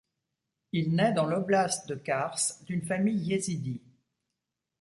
[0.71, 3.83] Il naît dans l'oblast de Kars d'une famille Yezidi.